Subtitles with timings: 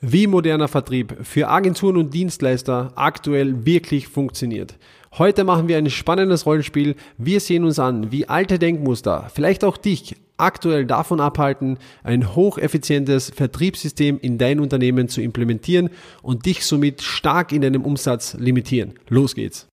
[0.00, 4.76] wie moderner Vertrieb für Agenturen und Dienstleister aktuell wirklich funktioniert.
[5.16, 6.94] Heute machen wir ein spannendes Rollenspiel.
[7.16, 13.32] Wir sehen uns an, wie alte Denkmuster, vielleicht auch dich, aktuell davon abhalten, ein hocheffizientes
[13.34, 15.90] Vertriebssystem in dein Unternehmen zu implementieren
[16.22, 18.94] und dich somit stark in deinem Umsatz limitieren.
[19.08, 19.66] Los geht's!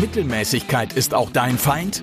[0.00, 2.02] Mittelmäßigkeit ist auch dein Feind?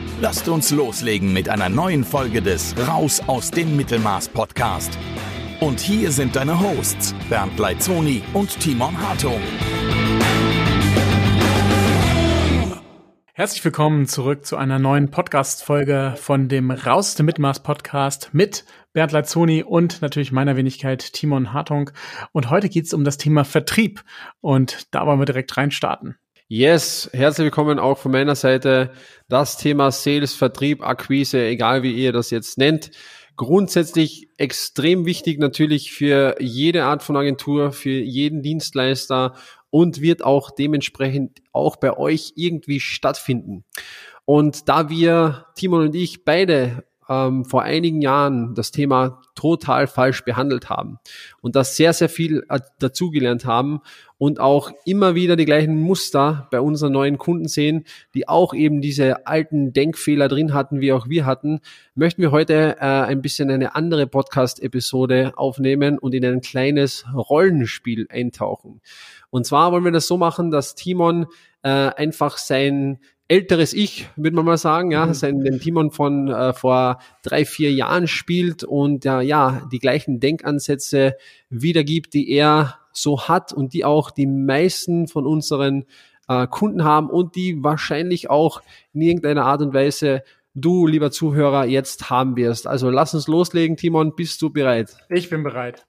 [0.21, 4.95] Lasst uns loslegen mit einer neuen Folge des Raus aus dem Mittelmaß Podcast.
[5.59, 9.41] Und hier sind deine Hosts Bernd Leitzoni und Timon Hartung.
[13.33, 18.63] Herzlich willkommen zurück zu einer neuen Podcast-Folge von dem Raus aus dem Mittelmaß Podcast mit
[18.93, 21.89] Bernd Leitzoni und natürlich meiner Wenigkeit Timon Hartung.
[22.31, 24.03] Und heute geht es um das Thema Vertrieb
[24.39, 26.15] und da wollen wir direkt reinstarten.
[26.53, 28.91] Yes, herzlich willkommen auch von meiner Seite.
[29.29, 32.91] Das Thema Sales, Vertrieb, Akquise, egal wie ihr das jetzt nennt.
[33.37, 39.33] Grundsätzlich extrem wichtig natürlich für jede Art von Agentur, für jeden Dienstleister
[39.69, 43.63] und wird auch dementsprechend auch bei euch irgendwie stattfinden.
[44.25, 50.23] Und da wir, Timon und ich, beide ähm, vor einigen Jahren das Thema total falsch
[50.23, 50.97] behandelt haben
[51.41, 53.81] und das sehr, sehr viel äh, dazugelernt haben
[54.17, 58.79] und auch immer wieder die gleichen Muster bei unseren neuen Kunden sehen, die auch eben
[58.79, 61.59] diese alten Denkfehler drin hatten, wie auch wir hatten,
[61.95, 68.07] möchten wir heute äh, ein bisschen eine andere Podcast-Episode aufnehmen und in ein kleines Rollenspiel
[68.09, 68.79] eintauchen.
[69.31, 71.25] Und zwar wollen wir das so machen, dass Timon
[71.63, 72.99] äh, einfach sein
[73.31, 75.13] älteres Ich, würde man mal sagen, ja, mhm.
[75.13, 80.19] sein, den Timon von äh, vor drei, vier Jahren spielt und äh, ja, die gleichen
[80.19, 81.15] Denkansätze
[81.49, 85.85] wiedergibt, die er so hat und die auch die meisten von unseren
[86.27, 88.61] äh, Kunden haben und die wahrscheinlich auch
[88.93, 92.67] in irgendeiner Art und Weise du, lieber Zuhörer, jetzt haben wirst.
[92.67, 94.97] Also lass uns loslegen, Timon, bist du bereit?
[95.07, 95.85] Ich bin bereit.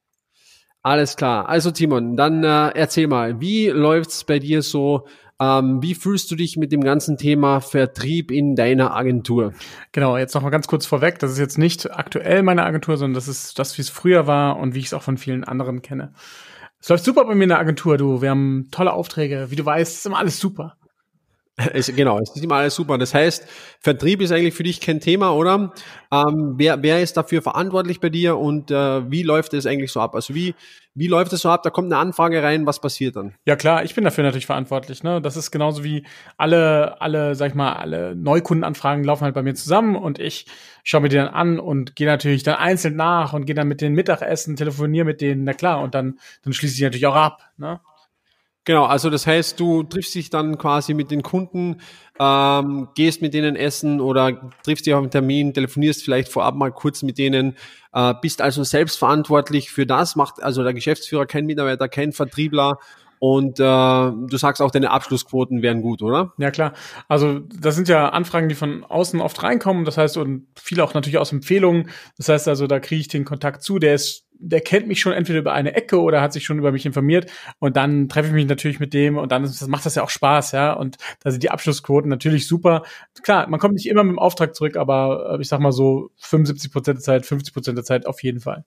[0.84, 1.48] Alles klar.
[1.48, 5.06] Also Timon, dann äh, erzähl mal, wie läuft's bei dir so
[5.42, 9.52] ähm, wie fühlst du dich mit dem ganzen Thema Vertrieb in deiner Agentur?
[9.90, 11.18] Genau, jetzt noch mal ganz kurz vorweg.
[11.18, 14.58] Das ist jetzt nicht aktuell meine Agentur, sondern das ist das, wie es früher war
[14.58, 16.12] und wie ich es auch von vielen anderen kenne.
[16.80, 18.22] Es läuft super bei mir in der Agentur, du.
[18.22, 19.48] Wir haben tolle Aufträge.
[19.50, 20.76] Wie du weißt, ist immer alles super.
[21.74, 22.98] Es, genau, es ist immer alles super.
[22.98, 23.46] Das heißt,
[23.80, 25.72] Vertrieb ist eigentlich für dich kein Thema, oder?
[26.10, 30.00] Ähm, wer, wer ist dafür verantwortlich bei dir und äh, wie läuft es eigentlich so
[30.00, 30.14] ab?
[30.14, 30.54] Also wie,
[30.94, 31.62] wie läuft es so ab?
[31.62, 33.34] Da kommt eine Anfrage rein, was passiert dann?
[33.44, 35.02] Ja klar, ich bin dafür natürlich verantwortlich.
[35.02, 35.20] Ne?
[35.20, 36.06] Das ist genauso wie
[36.38, 40.46] alle, alle, sag ich mal, alle Neukundenanfragen laufen halt bei mir zusammen und ich
[40.84, 43.80] schaue mir die dann an und gehe natürlich dann einzeln nach und gehe dann mit
[43.80, 47.42] denen Mittagessen, telefoniere mit denen, na klar, und dann, dann schließe ich natürlich auch ab.
[47.56, 47.80] Ne?
[48.64, 51.80] Genau, also das heißt, du triffst dich dann quasi mit den Kunden,
[52.20, 56.70] ähm, gehst mit denen essen oder triffst dich auf einen Termin, telefonierst vielleicht vorab mal
[56.70, 57.56] kurz mit denen,
[57.92, 62.78] äh, bist also selbst verantwortlich für das, macht also der Geschäftsführer, kein Mitarbeiter, kein Vertriebler
[63.24, 66.32] und äh, du sagst auch, deine Abschlussquoten wären gut, oder?
[66.38, 66.72] Ja, klar.
[67.06, 69.84] Also das sind ja Anfragen, die von außen oft reinkommen.
[69.84, 71.88] Das heißt, und viele auch natürlich aus Empfehlungen.
[72.16, 75.12] Das heißt also, da kriege ich den Kontakt zu, der ist, der kennt mich schon
[75.12, 77.30] entweder über eine Ecke oder hat sich schon über mich informiert.
[77.58, 80.10] Und dann treffe ich mich natürlich mit dem und dann das macht das ja auch
[80.10, 80.72] Spaß, ja.
[80.72, 82.82] Und da sind die Abschlussquoten natürlich super.
[83.22, 86.10] Klar, man kommt nicht immer mit dem Auftrag zurück, aber äh, ich sag mal so
[86.16, 88.64] 75 Prozent der Zeit, 50 Prozent der Zeit auf jeden Fall.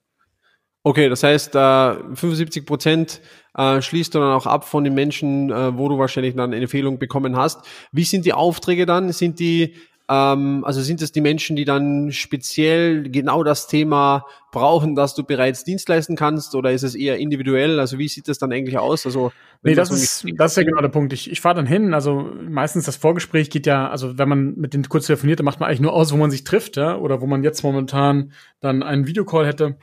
[0.87, 3.19] Okay, das heißt, äh, 75 Prozent
[3.57, 6.61] äh, schließt du dann auch ab von den Menschen, äh, wo du wahrscheinlich dann eine
[6.61, 7.65] Empfehlung bekommen hast.
[7.91, 9.11] Wie sind die Aufträge dann?
[9.11, 9.73] Sind die,
[10.07, 15.63] also sind es die Menschen, die dann speziell genau das Thema brauchen, das du bereits
[15.63, 17.79] Dienst leisten kannst, oder ist es eher individuell?
[17.79, 19.05] Also wie sieht das dann eigentlich aus?
[19.05, 19.31] Also
[19.63, 21.11] nee, das ist, das ist ja genau der Punkt.
[21.11, 21.93] Ich, ich fahre dann hin.
[21.93, 25.59] Also meistens das Vorgespräch geht ja, also wenn man mit denen kurz telefoniert, dann macht
[25.59, 28.83] man eigentlich nur aus, wo man sich trifft, ja, oder wo man jetzt momentan dann
[28.83, 29.77] einen Videocall hätte.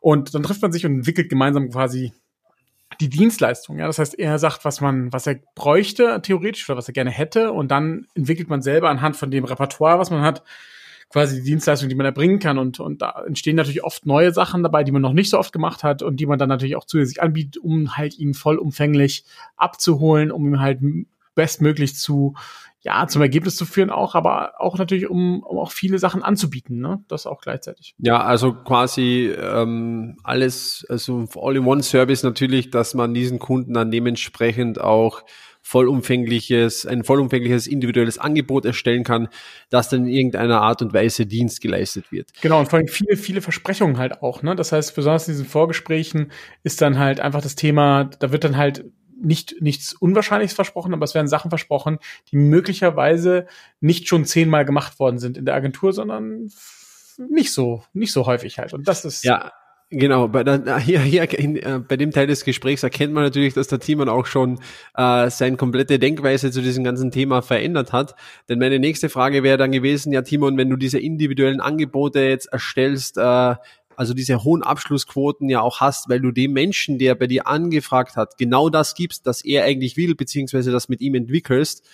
[0.00, 2.12] Und dann trifft man sich und entwickelt gemeinsam quasi
[3.00, 3.78] die Dienstleistung.
[3.78, 7.10] Ja, das heißt, er sagt, was man, was er bräuchte theoretisch oder was er gerne
[7.10, 10.42] hätte, und dann entwickelt man selber anhand von dem Repertoire, was man hat,
[11.08, 12.58] quasi die Dienstleistung, die man erbringen kann.
[12.58, 15.52] Und, und da entstehen natürlich oft neue Sachen dabei, die man noch nicht so oft
[15.52, 19.24] gemacht hat und die man dann natürlich auch zusätzlich anbietet, um halt ihn vollumfänglich
[19.56, 20.80] abzuholen, um ihm halt
[21.34, 22.34] bestmöglich zu
[22.86, 26.78] ja, zum Ergebnis zu führen auch, aber auch natürlich, um, um auch viele Sachen anzubieten,
[26.78, 27.02] ne?
[27.08, 27.96] Das auch gleichzeitig.
[27.98, 35.24] Ja, also quasi ähm, alles, also All-in-One-Service natürlich, dass man diesen Kunden dann dementsprechend auch
[35.62, 39.26] vollumfängliches, ein vollumfängliches individuelles Angebot erstellen kann,
[39.68, 42.28] das dann in irgendeiner Art und Weise Dienst geleistet wird.
[42.40, 44.54] Genau, und vor allem viele, viele Versprechungen halt auch, ne?
[44.54, 46.30] Das heißt, besonders in diesen Vorgesprächen
[46.62, 48.84] ist dann halt einfach das Thema, da wird dann halt
[49.20, 51.98] nicht nichts Unwahrscheinliches versprochen, aber es werden Sachen versprochen,
[52.30, 53.46] die möglicherweise
[53.80, 56.50] nicht schon zehnmal gemacht worden sind in der Agentur, sondern
[57.30, 58.74] nicht so, nicht so häufig halt.
[58.74, 59.52] Und das ist ja
[59.90, 63.54] Genau, bei, der, hier, hier in, äh, bei dem Teil des Gesprächs erkennt man natürlich,
[63.54, 64.58] dass der Timon auch schon
[64.96, 68.16] äh, seine komplette Denkweise zu diesem ganzen Thema verändert hat.
[68.48, 72.46] Denn meine nächste Frage wäre dann gewesen, ja Timon, wenn du diese individuellen Angebote jetzt
[72.46, 73.54] erstellst, äh,
[73.96, 78.16] also diese hohen Abschlussquoten ja auch hast, weil du dem Menschen, der bei dir angefragt
[78.16, 81.84] hat, genau das gibst, das er eigentlich will, beziehungsweise das mit ihm entwickelst,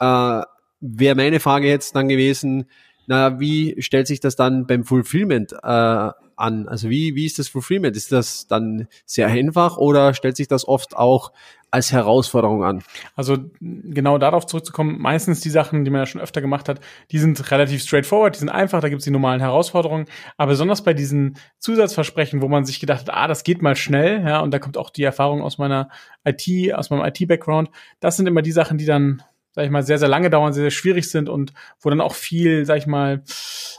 [0.00, 0.42] äh,
[0.80, 2.66] wäre meine Frage jetzt dann gewesen,
[3.06, 6.10] na, wie stellt sich das dann beim Fulfillment äh,
[6.42, 6.68] an?
[6.68, 7.96] Also wie, wie ist das Fulfillment?
[7.96, 11.32] Ist das dann sehr einfach oder stellt sich das oft auch
[11.70, 12.84] als Herausforderung an?
[13.16, 16.80] Also genau darauf zurückzukommen, meistens die Sachen, die man ja schon öfter gemacht hat,
[17.10, 20.06] die sind relativ straightforward, die sind einfach, da gibt's die normalen Herausforderungen.
[20.36, 24.22] Aber besonders bei diesen Zusatzversprechen, wo man sich gedacht hat, ah, das geht mal schnell,
[24.22, 25.88] ja, und da kommt auch die Erfahrung aus meiner
[26.24, 29.22] IT, aus meinem IT-Background, das sind immer die Sachen, die dann
[29.52, 32.14] sag ich mal, sehr, sehr lange dauern, sehr, sehr schwierig sind und wo dann auch
[32.14, 33.22] viel, sag ich mal,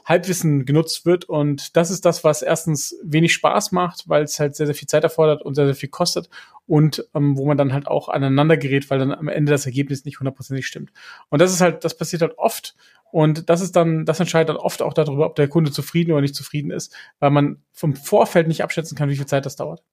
[0.05, 1.25] Halbwissen genutzt wird.
[1.25, 4.87] Und das ist das, was erstens wenig Spaß macht, weil es halt sehr, sehr viel
[4.87, 6.29] Zeit erfordert und sehr, sehr viel kostet
[6.65, 10.05] und ähm, wo man dann halt auch aneinander gerät, weil dann am Ende das Ergebnis
[10.05, 10.91] nicht hundertprozentig stimmt.
[11.29, 12.75] Und das ist halt, das passiert halt oft.
[13.11, 16.21] Und das ist dann, das entscheidet dann oft auch darüber, ob der Kunde zufrieden oder
[16.21, 19.83] nicht zufrieden ist, weil man vom Vorfeld nicht abschätzen kann, wie viel Zeit das dauert.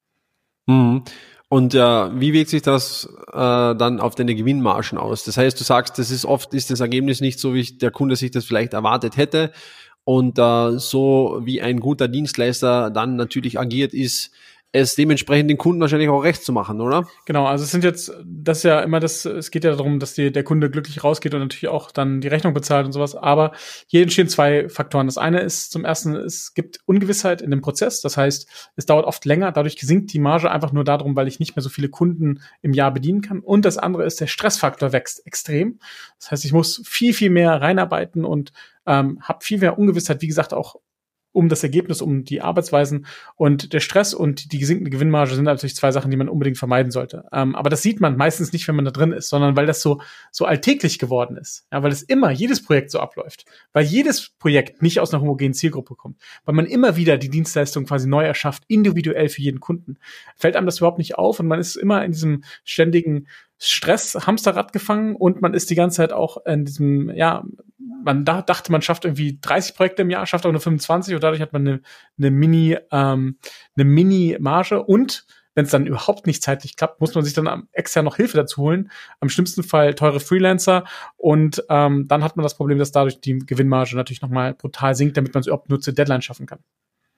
[0.67, 1.05] Mhm.
[1.53, 3.33] Und äh, wie wirkt sich das äh,
[3.75, 5.25] dann auf deine Gewinnmargen aus?
[5.25, 8.15] Das heißt, du sagst, das ist oft ist das Ergebnis nicht so, wie der Kunde
[8.15, 9.51] sich das vielleicht erwartet hätte.
[10.05, 14.31] Und äh, so wie ein guter Dienstleister dann natürlich agiert, ist
[14.73, 17.09] es dementsprechend den Kunden wahrscheinlich auch recht zu machen, oder?
[17.27, 20.15] Genau, also es sind jetzt, das ist ja immer das, es geht ja darum, dass
[20.15, 23.17] die, der Kunde glücklich rausgeht und natürlich auch dann die Rechnung bezahlt und sowas.
[23.17, 23.53] Aber
[23.89, 25.07] hier entstehen zwei Faktoren.
[25.07, 28.01] Das eine ist zum ersten, es gibt Ungewissheit in dem Prozess.
[28.01, 29.51] Das heißt, es dauert oft länger.
[29.51, 32.73] Dadurch sinkt die Marge einfach nur darum, weil ich nicht mehr so viele Kunden im
[32.73, 33.41] Jahr bedienen kann.
[33.41, 35.81] Und das andere ist, der Stressfaktor wächst extrem.
[36.21, 38.53] Das heißt, ich muss viel, viel mehr reinarbeiten und
[38.87, 40.77] ähm, habe viel mehr Ungewissheit, wie gesagt, auch
[41.33, 43.07] um das Ergebnis, um die Arbeitsweisen
[43.37, 46.91] und der Stress und die gesinkende Gewinnmarge sind natürlich zwei Sachen, die man unbedingt vermeiden
[46.91, 47.25] sollte.
[47.33, 49.83] Ähm, aber das sieht man meistens nicht, wenn man da drin ist, sondern weil das
[49.83, 50.01] so,
[50.33, 51.67] so alltäglich geworden ist.
[51.73, 53.45] Ja, weil es immer, jedes Projekt so abläuft.
[53.73, 56.21] Weil jedes Projekt nicht aus einer homogenen Zielgruppe kommt.
[56.45, 59.99] Weil man immer wieder die Dienstleistung quasi neu erschafft, individuell für jeden Kunden.
[60.37, 63.27] Fällt einem das überhaupt nicht auf und man ist immer in diesem ständigen
[63.63, 67.45] Stress, Hamsterrad gefangen und man ist die ganze Zeit auch in diesem, ja,
[68.03, 71.23] man da, dachte, man schafft irgendwie 30 Projekte im Jahr, schafft aber nur 25 und
[71.23, 71.81] dadurch hat man eine,
[72.19, 73.37] eine Mini, ähm,
[73.77, 78.07] eine Mini-Marge und wenn es dann überhaupt nicht zeitlich klappt, muss man sich dann extern
[78.07, 78.91] noch Hilfe dazu holen.
[79.19, 80.85] Am schlimmsten Fall teure Freelancer
[81.19, 85.19] und ähm, dann hat man das Problem, dass dadurch die Gewinnmarge natürlich nochmal brutal sinkt,
[85.19, 86.61] damit man es überhaupt nur zur Deadline schaffen kann.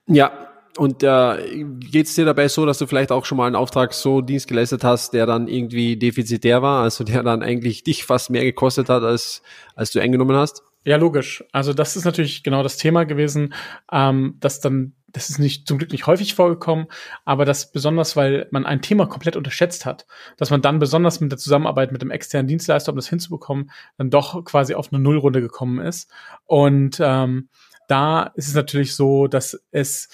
[0.06, 3.56] Ja, und äh, geht es dir dabei so, dass du vielleicht auch schon mal einen
[3.56, 8.04] Auftrag so Dienst geleistet hast, der dann irgendwie defizitär war, also der dann eigentlich dich
[8.04, 9.42] fast mehr gekostet hat, als,
[9.74, 10.62] als du eingenommen hast?
[10.84, 11.44] Ja, logisch.
[11.52, 13.54] Also das ist natürlich genau das Thema gewesen,
[13.92, 16.86] ähm, dass dann, das ist nicht zum Glück nicht häufig vorgekommen,
[17.24, 20.06] aber das besonders, weil man ein Thema komplett unterschätzt hat,
[20.38, 24.10] dass man dann besonders mit der Zusammenarbeit mit dem externen Dienstleister, um das hinzubekommen, dann
[24.10, 26.10] doch quasi auf eine Nullrunde gekommen ist.
[26.46, 27.48] Und ähm,
[27.88, 30.08] da ist es natürlich so, dass es,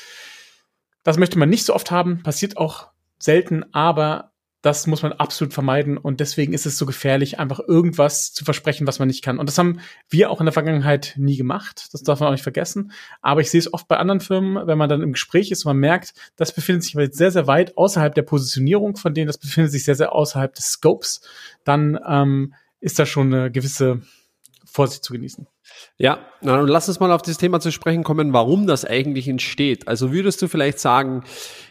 [1.09, 2.89] das möchte man nicht so oft haben, passiert auch
[3.19, 8.35] selten, aber das muss man absolut vermeiden und deswegen ist es so gefährlich, einfach irgendwas
[8.35, 9.39] zu versprechen, was man nicht kann.
[9.39, 11.89] Und das haben wir auch in der Vergangenheit nie gemacht.
[11.93, 12.93] Das darf man auch nicht vergessen.
[13.23, 15.71] Aber ich sehe es oft bei anderen Firmen, wenn man dann im Gespräch ist und
[15.71, 19.39] man merkt, das befindet sich jetzt sehr, sehr weit außerhalb der Positionierung von denen, das
[19.39, 21.23] befindet sich sehr, sehr außerhalb des Scopes,
[21.65, 24.03] dann ähm, ist da schon eine gewisse
[24.65, 25.47] Vorsicht zu genießen.
[26.01, 29.27] Ja, na, und lass uns mal auf das Thema zu sprechen kommen, warum das eigentlich
[29.27, 29.89] entsteht.
[29.89, 31.25] Also würdest du vielleicht sagen,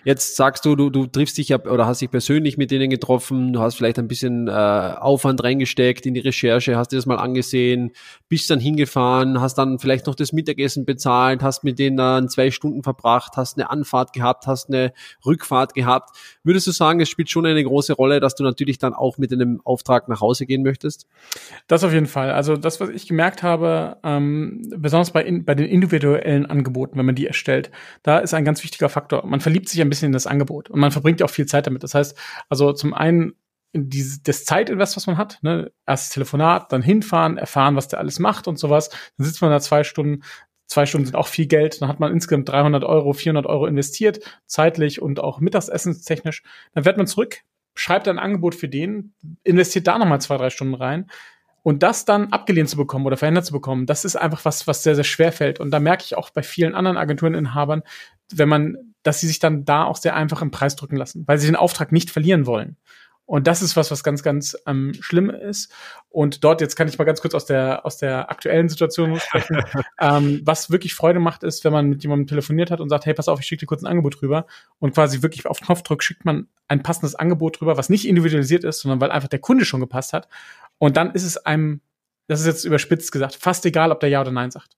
[0.04, 3.54] jetzt sagst du, du, du triffst dich ja oder hast dich persönlich mit denen getroffen,
[3.54, 7.16] du hast vielleicht ein bisschen äh, Aufwand reingesteckt in die Recherche, hast dir das mal
[7.16, 7.92] angesehen,
[8.28, 12.52] bist dann hingefahren, hast dann vielleicht noch das Mittagessen bezahlt, hast mit denen dann zwei
[12.52, 14.92] Stunden verbracht, hast eine Anfahrt gehabt, hast eine
[15.26, 16.18] Rückfahrt gehabt.
[16.44, 19.32] Würdest du sagen, es spielt schon eine große Rolle, dass du natürlich dann auch mit
[19.32, 21.08] einem Auftrag nach Hause gehen möchtest?
[21.68, 22.32] Das auf jeden Fall.
[22.32, 27.06] Also das, was ich gemerkt habe, ähm, besonders bei, in, bei den individuellen Angeboten, wenn
[27.06, 27.72] man die erstellt,
[28.04, 29.26] da ist ein ganz wichtiger Faktor.
[29.26, 31.68] Man verliebt sich ein bisschen in das Angebot und man verbringt ja auch viel Zeit
[31.68, 31.84] damit.
[31.84, 32.18] Das heißt,
[32.50, 33.34] also zum einen
[33.74, 38.00] in dieses, das Zeitinvest, was man hat, ne, erstes Telefonat, dann hinfahren, erfahren, was der
[38.00, 38.90] alles macht und sowas.
[39.18, 40.24] Dann sitzt man da zwei Stunden,
[40.68, 44.20] zwei Stunden sind auch viel Geld, dann hat man insgesamt 300 Euro, 400 Euro investiert,
[44.46, 46.44] zeitlich und auch mittagsessenstechnisch.
[46.74, 47.42] Dann fährt man zurück,
[47.76, 49.14] schreibt ein Angebot für den,
[49.44, 51.10] investiert da nochmal zwei, drei Stunden rein.
[51.68, 54.84] Und das dann abgelehnt zu bekommen oder verändert zu bekommen, das ist einfach was, was
[54.84, 55.60] sehr, sehr schwer fällt.
[55.60, 57.84] Und da merke ich auch bei vielen anderen Agentureninhabern,
[58.32, 61.40] wenn man, dass sie sich dann da auch sehr einfach im Preis drücken lassen, weil
[61.40, 62.78] sie den Auftrag nicht verlieren wollen.
[63.26, 65.70] Und das ist was, was ganz, ganz ähm, schlimm ist.
[66.08, 69.62] Und dort, jetzt kann ich mal ganz kurz aus der, aus der aktuellen Situation sprechen.
[70.00, 73.14] ähm, was wirklich Freude macht, ist, wenn man mit jemandem telefoniert hat und sagt, hey,
[73.14, 74.46] pass auf, ich schicke dir kurz ein Angebot rüber.
[74.80, 78.80] Und quasi wirklich auf Knopfdruck schickt man ein passendes Angebot rüber, was nicht individualisiert ist,
[78.80, 80.30] sondern weil einfach der Kunde schon gepasst hat.
[80.80, 81.82] Und dann ist es einem,
[82.28, 84.78] das ist jetzt überspitzt gesagt, fast egal, ob der Ja oder Nein sagt.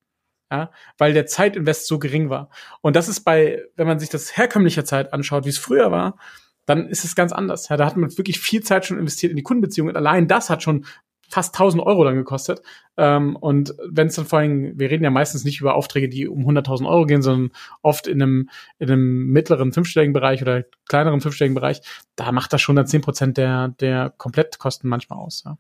[0.52, 2.50] Ja, weil der Zeitinvest so gering war.
[2.82, 6.18] Und das ist bei, wenn man sich das herkömmlicher Zeit anschaut, wie es früher war,
[6.66, 7.70] dann ist es ganz anders.
[7.70, 9.96] Ja, da hat man wirklich viel Zeit schon investiert in die Kundenbeziehungen.
[9.96, 10.86] Allein das hat schon
[11.30, 12.62] fast 1000 Euro dann gekostet.
[12.98, 16.28] Ähm, und wenn es dann vor allem, wir reden ja meistens nicht über Aufträge, die
[16.28, 21.22] um 100.000 Euro gehen, sondern oft in einem, in einem mittleren fünfstelligen Bereich oder kleineren
[21.22, 21.82] fünfstelligen Bereich,
[22.16, 25.44] da macht das schon dann 10 Prozent der, der Komplettkosten manchmal aus.
[25.46, 25.58] Ja.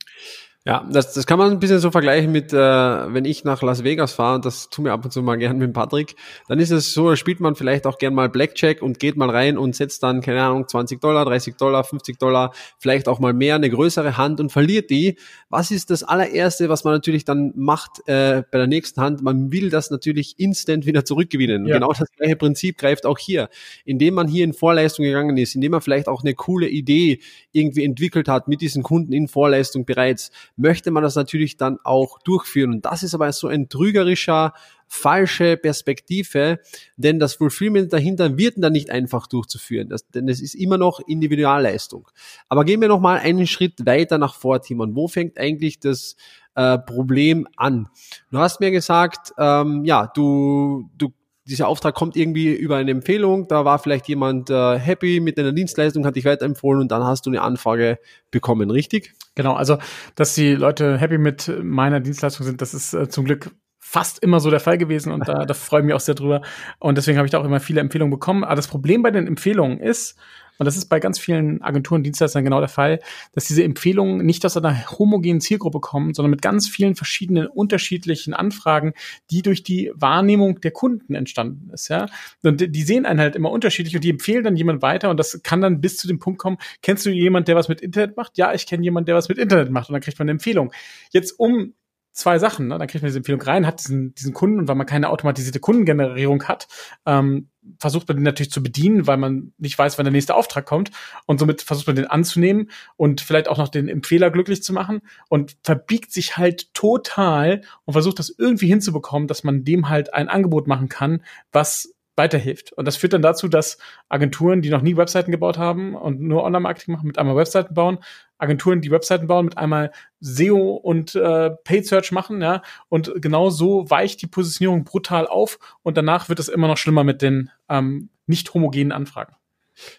[0.66, 3.86] Ja, das, das kann man ein bisschen so vergleichen mit, äh, wenn ich nach Las
[3.86, 6.18] Vegas fahre, und das tun wir ab und zu mal gern mit Patrick,
[6.50, 9.30] dann ist es so, da spielt man vielleicht auch gern mal Blackjack und geht mal
[9.30, 13.32] rein und setzt dann, keine Ahnung, 20 Dollar, 30 Dollar, 50 Dollar, vielleicht auch mal
[13.32, 15.18] mehr, eine größere Hand und verliert die.
[15.48, 19.24] Was ist das allererste, was man natürlich dann macht äh, bei der nächsten Hand?
[19.24, 21.68] Man will das natürlich instant wieder zurückgewinnen.
[21.68, 21.76] Ja.
[21.76, 23.48] Genau das gleiche Prinzip greift auch hier.
[23.86, 27.22] Indem man hier in Vorleistung gegangen ist, indem man vielleicht auch eine coole Idee
[27.54, 32.20] irgendwie entwickelt hat mit diesen Kunden in Vorleistung bereits, möchte man das natürlich dann auch
[32.20, 32.72] durchführen.
[32.74, 34.54] Und das ist aber so ein trügerischer,
[34.88, 36.60] falsche Perspektive,
[36.98, 41.00] denn das Fulfillment dahinter wird dann nicht einfach durchzuführen, das, denn es ist immer noch
[41.00, 42.08] Individualleistung.
[42.50, 44.96] Aber gehen wir noch mal einen Schritt weiter nach vor, Timon.
[44.96, 46.16] Wo fängt eigentlich das
[46.56, 47.88] äh, Problem an?
[48.32, 51.14] Du hast mir gesagt, ähm, ja, du, du
[51.50, 55.52] dieser Auftrag kommt irgendwie über eine Empfehlung, da war vielleicht jemand äh, happy mit deiner
[55.52, 58.00] Dienstleistung, hat dich weiterempfohlen und dann hast du eine Anfrage
[58.32, 59.14] bekommen, richtig?
[59.36, 59.78] Genau, also
[60.16, 64.40] dass die Leute happy mit meiner Dienstleistung sind, das ist äh, zum Glück fast immer
[64.40, 66.42] so der Fall gewesen und da, da freue ich mich auch sehr drüber.
[66.78, 68.44] Und deswegen habe ich da auch immer viele Empfehlungen bekommen.
[68.44, 70.16] Aber das Problem bei den Empfehlungen ist,
[70.60, 73.00] und das ist bei ganz vielen Agenturen, Dienstleistern genau der Fall,
[73.34, 78.34] dass diese Empfehlungen nicht aus einer homogenen Zielgruppe kommen, sondern mit ganz vielen verschiedenen unterschiedlichen
[78.34, 78.94] Anfragen,
[79.32, 82.08] die durch die Wahrnehmung der Kunden entstanden ist, ja.
[82.44, 85.42] Und die sehen einen halt immer unterschiedlich und die empfehlen dann jemand weiter und das
[85.44, 88.38] kann dann bis zu dem Punkt kommen, kennst du jemand, der was mit Internet macht?
[88.38, 90.74] Ja, ich kenne jemand, der was mit Internet macht und dann kriegt man eine Empfehlung.
[91.12, 91.74] Jetzt um
[92.20, 92.68] zwei Sachen.
[92.68, 92.78] Ne?
[92.78, 95.60] Dann kriegt man diese Empfehlung rein, hat diesen, diesen Kunden und weil man keine automatisierte
[95.60, 96.68] Kundengenerierung hat,
[97.06, 97.50] ähm,
[97.80, 100.92] versucht man den natürlich zu bedienen, weil man nicht weiß, wann der nächste Auftrag kommt.
[101.26, 105.02] Und somit versucht man den anzunehmen und vielleicht auch noch den Empfehler glücklich zu machen
[105.30, 110.30] und verbiegt sich halt total und versucht das irgendwie hinzubekommen, dass man dem halt ein
[110.30, 112.74] Angebot machen kann, was weiterhilft.
[112.74, 116.44] Und das führt dann dazu, dass Agenturen, die noch nie Webseiten gebaut haben und nur
[116.44, 118.00] Online-Marketing machen, mit einmal Webseiten bauen,
[118.38, 123.50] Agenturen, die Webseiten bauen, mit einmal SEO und äh, Paid Search machen, ja, und genau
[123.50, 127.50] so weicht die Positionierung brutal auf und danach wird es immer noch schlimmer mit den
[127.70, 129.39] ähm, nicht homogenen Anfragen.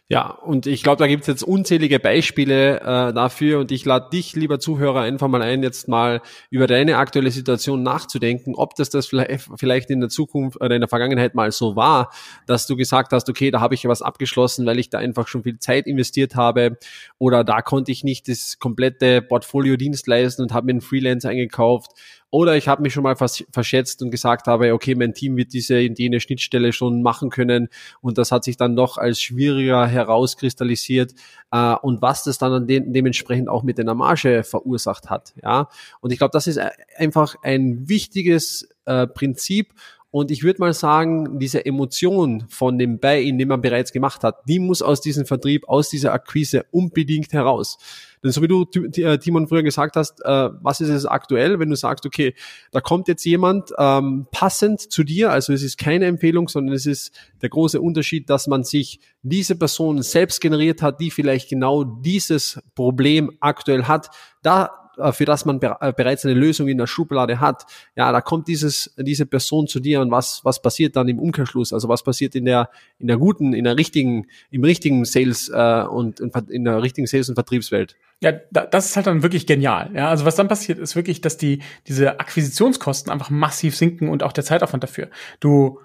[0.09, 3.61] Ja, und ich glaube, da gibt es jetzt unzählige Beispiele äh, dafür.
[3.61, 6.21] Und ich lade dich, lieber Zuhörer, einfach mal ein, jetzt mal
[6.51, 10.89] über deine aktuelle Situation nachzudenken, ob das das vielleicht in der Zukunft oder in der
[10.89, 12.11] Vergangenheit mal so war,
[12.47, 15.43] dass du gesagt hast, okay, da habe ich was abgeschlossen, weil ich da einfach schon
[15.45, 16.77] viel Zeit investiert habe.
[17.19, 21.31] Oder da konnte ich nicht das komplette Portfolio Dienst leisten und habe mir einen Freelancer
[21.31, 21.93] eingekauft
[22.31, 25.53] oder ich habe mich schon mal vers verschätzt und gesagt habe, okay, mein Team wird
[25.53, 27.69] diese in jene Schnittstelle schon machen können
[28.01, 31.15] und das hat sich dann doch als schwieriger herauskristallisiert
[31.51, 35.35] äh, und was das dann de dementsprechend auch mit der Marge verursacht hat.
[35.43, 35.69] Ja,
[36.01, 39.75] und ich glaube, das ist e-, einfach ein wichtiges äh, Prinzip
[40.13, 44.41] und ich würde mal sagen, diese Emotion von dem Buy-in, den man bereits gemacht hat,
[44.49, 47.79] die muss aus diesem Vertrieb, aus dieser Akquise unbedingt heraus.
[48.23, 51.71] Denn so wie du, äh, Timon, früher gesagt hast, äh, was ist es aktuell, wenn
[51.71, 52.35] du sagst, okay,
[52.71, 56.87] da kommt jetzt jemand ähm, passend zu dir, also es ist keine Empfehlung, sondern es
[56.87, 61.85] ist der große Unterschied, dass man sich diese Person selbst generiert hat, die vielleicht genau
[61.85, 64.11] dieses Problem aktuell hat.
[64.43, 64.80] Da
[65.12, 67.66] für das man äh, bereits eine Lösung in der Schublade hat,
[67.97, 71.73] ja, da kommt dieses, diese Person zu dir und was, was passiert dann im Umkehrschluss?
[71.73, 75.85] Also was passiert in der, in der guten, in der richtigen, im richtigen Sales äh,
[75.85, 77.97] und in der richtigen Sales- und Vertriebswelt?
[78.23, 79.90] Ja, das ist halt dann wirklich genial.
[79.95, 84.23] Ja, also was dann passiert, ist wirklich, dass die, diese Akquisitionskosten einfach massiv sinken und
[84.23, 85.09] auch der Zeitaufwand dafür.
[85.40, 85.78] Du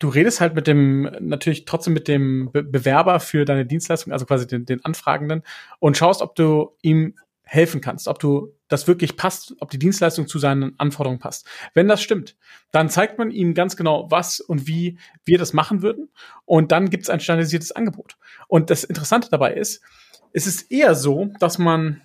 [0.00, 4.26] du redest halt mit dem, natürlich trotzdem mit dem Be Bewerber für deine Dienstleistung, also
[4.26, 5.42] quasi den, den Anfragenden,
[5.78, 7.14] und schaust, ob du ihm
[7.52, 11.48] helfen kannst, ob du das wirklich passt, ob die Dienstleistung zu seinen Anforderungen passt.
[11.74, 12.36] Wenn das stimmt,
[12.70, 16.10] dann zeigt man ihm ganz genau, was und wie wir das machen würden.
[16.44, 18.18] Und dann gibt es ein standardisiertes Angebot.
[18.46, 19.82] Und das Interessante dabei ist,
[20.32, 22.02] es ist eher so, dass man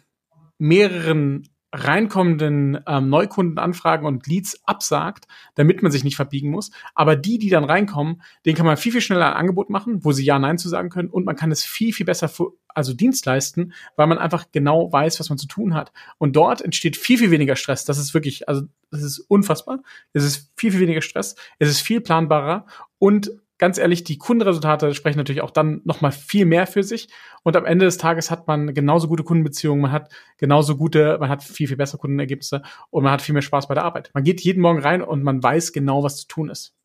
[0.58, 6.72] mehreren reinkommenden ähm, Neukundenanfragen und Leads absagt, damit man sich nicht verbiegen muss.
[6.94, 10.12] Aber die, die dann reinkommen, denen kann man viel, viel schneller ein Angebot machen, wo
[10.12, 12.94] sie Ja, Nein zu sagen können und man kann es viel, viel besser für, also
[12.94, 15.92] Dienst leisten, weil man einfach genau weiß, was man zu tun hat.
[16.18, 17.86] Und dort entsteht viel, viel weniger Stress.
[17.86, 19.80] Das ist wirklich, also das ist unfassbar.
[20.14, 21.36] Es ist viel, viel weniger Stress.
[21.60, 22.66] Es ist viel planbarer
[23.00, 27.08] und ganz ehrlich, die Kundenresultate sprechen natürlich auch dann noch mal viel mehr für sich.
[27.44, 31.30] Und am Ende des Tages hat man genauso gute Kundenbeziehungen, man hat genauso gute, man
[31.30, 34.12] hat viel, viel bessere Kundenergebnisse und man hat viel mehr Spaß bei der Arbeit.
[34.14, 36.76] Man geht jeden Morgen rein und man weiß genau, was zu tun ist.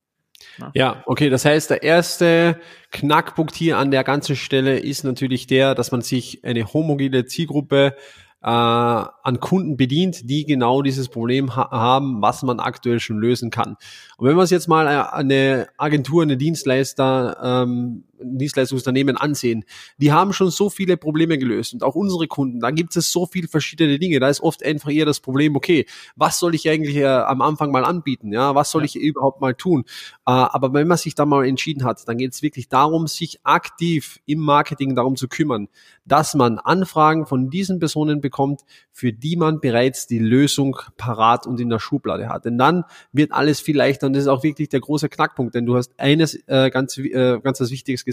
[0.74, 2.58] Ja, okay, das heißt, der erste
[2.92, 7.94] Knackpunkt hier an der ganzen Stelle ist natürlich der, dass man sich eine homogene Zielgruppe
[8.42, 13.50] äh, an Kunden bedient, die genau dieses Problem ha haben, was man aktuell schon lösen
[13.50, 13.76] kann.
[14.16, 19.64] Und wenn wir uns jetzt mal äh, eine Agentur, eine Dienstleister ähm, Dienstleistungsunternehmen ansehen,
[19.98, 23.26] die haben schon so viele Probleme gelöst und auch unsere Kunden, da gibt es so
[23.26, 24.20] viele verschiedene Dinge.
[24.20, 25.86] Da ist oft einfach eher das Problem, okay,
[26.16, 28.32] was soll ich eigentlich äh, am Anfang mal anbieten?
[28.32, 28.86] Ja, was soll ja.
[28.86, 29.84] ich überhaupt mal tun?
[30.26, 33.40] Äh, aber wenn man sich da mal entschieden hat, dann geht es wirklich darum, sich
[33.42, 35.68] aktiv im Marketing darum zu kümmern,
[36.04, 38.62] dass man Anfragen von diesen Personen bekommt,
[38.92, 42.44] für die man bereits die Lösung parat und in der Schublade hat.
[42.44, 45.66] Denn dann wird alles viel leichter und das ist auch wirklich der große Knackpunkt, denn
[45.66, 48.09] du hast eines äh, ganz, äh, ganz was Wichtiges gesagt.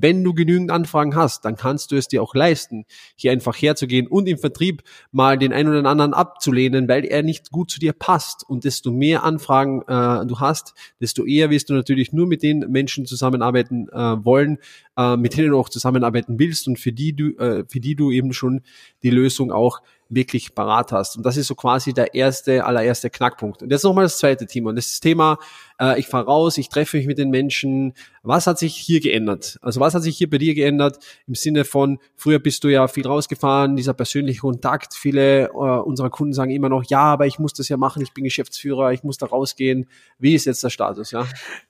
[0.00, 2.84] Wenn du genügend Anfragen hast, dann kannst du es dir auch leisten,
[3.16, 7.50] hier einfach herzugehen und im Vertrieb mal den einen oder anderen abzulehnen, weil er nicht
[7.50, 8.48] gut zu dir passt.
[8.48, 12.60] Und desto mehr Anfragen äh, du hast, desto eher wirst du natürlich nur mit den
[12.68, 14.58] Menschen zusammenarbeiten äh, wollen,
[14.96, 18.12] äh, mit denen du auch zusammenarbeiten willst und für die du, äh, für die du
[18.12, 18.60] eben schon
[19.02, 21.16] die Lösung auch wirklich parat hast.
[21.16, 23.62] Und das ist so quasi der erste, allererste Knackpunkt.
[23.62, 24.70] Und jetzt nochmal das zweite Thema.
[24.70, 25.38] Und das Thema,
[25.80, 27.94] äh, ich fahre raus, ich treffe mich mit den Menschen.
[28.22, 29.58] Was hat sich hier geändert?
[29.62, 32.88] Also was hat sich hier bei dir geändert im Sinne von, früher bist du ja
[32.88, 34.94] viel rausgefahren, dieser persönliche Kontakt.
[34.94, 38.12] Viele äh, unserer Kunden sagen immer noch, ja, aber ich muss das ja machen, ich
[38.12, 39.86] bin Geschäftsführer, ich muss da rausgehen.
[40.18, 41.26] Wie ist jetzt der Status, ja?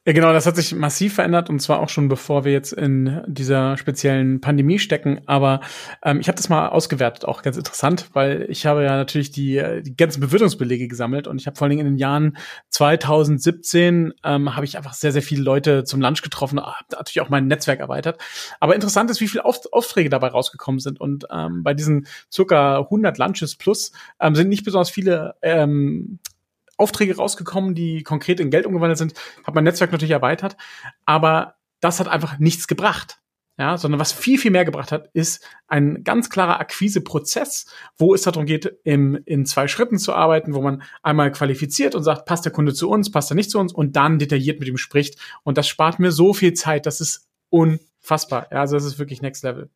[0.07, 3.23] Ja, genau, das hat sich massiv verändert und zwar auch schon bevor wir jetzt in
[3.27, 5.21] dieser speziellen Pandemie stecken.
[5.27, 5.61] Aber
[6.03, 9.63] ähm, ich habe das mal ausgewertet, auch ganz interessant, weil ich habe ja natürlich die,
[9.83, 12.37] die ganzen Bewirtungsbelege gesammelt und ich habe vor allen Dingen in den Jahren
[12.71, 17.29] 2017 ähm, habe ich einfach sehr, sehr viele Leute zum Lunch getroffen, habe natürlich auch
[17.29, 18.21] mein Netzwerk erweitert.
[18.61, 21.01] Aber interessant ist, wie viele Aufträge dabei rausgekommen sind.
[21.01, 26.19] Und ähm, bei diesen circa 100 Lunches plus ähm, sind nicht besonders viele ähm,
[26.77, 29.15] Aufträge rausgekommen, die konkret in Geld umgewandelt sind.
[29.45, 30.57] Habe mein Netzwerk natürlich erweitert,
[31.05, 33.21] aber das hat einfach nichts gebracht.
[33.59, 37.67] Ja, sondern was viel, viel mehr gebracht hat, ist ein ganz klarer Akquiseprozess,
[37.97, 42.05] wo es darum geht, im, in zwei Schritten zu arbeiten, wo man einmal qualifiziert und
[42.05, 44.69] sagt, passt der Kunde zu uns, passt er nicht zu uns und dann detailliert mit
[44.69, 45.19] ihm spricht.
[45.43, 48.47] Und das spart mir so viel Zeit, das ist unfassbar.
[48.53, 49.69] Ja, also das ist wirklich Next Level.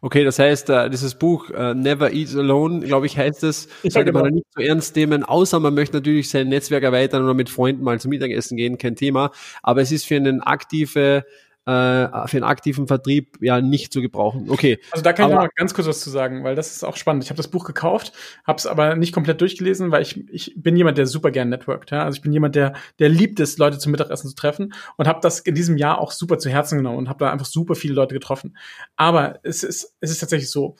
[0.00, 4.10] Okay, das heißt, äh, dieses Buch äh, Never Eat Alone, glaube ich, heißt es, sollte
[4.10, 4.34] man genau.
[4.36, 8.00] nicht so ernst nehmen, außer man möchte natürlich sein Netzwerk erweitern oder mit Freunden mal
[8.00, 9.30] zum Mittagessen gehen, kein Thema.
[9.62, 11.24] Aber es ist für einen aktive
[11.68, 14.48] für einen aktiven Vertrieb ja nicht zu gebrauchen.
[14.48, 14.78] Okay.
[14.90, 16.82] Also da kann aber, ich noch mal ganz kurz was zu sagen, weil das ist
[16.82, 17.24] auch spannend.
[17.24, 18.12] Ich habe das Buch gekauft,
[18.46, 21.90] habe es aber nicht komplett durchgelesen, weil ich, ich bin jemand, der super gern networkt.
[21.90, 22.04] Ja?
[22.04, 25.20] Also ich bin jemand, der, der liebt es, Leute zum Mittagessen zu treffen und habe
[25.20, 27.94] das in diesem Jahr auch super zu Herzen genommen und habe da einfach super viele
[27.94, 28.56] Leute getroffen.
[28.96, 30.76] Aber es ist, es ist tatsächlich so,